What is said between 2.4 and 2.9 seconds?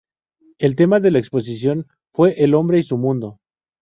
"el hombre y